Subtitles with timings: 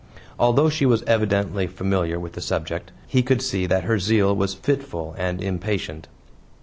[0.39, 4.55] Although she was evidently familiar with the subject, he could see that her zeal was
[4.55, 6.07] fitful and impatient.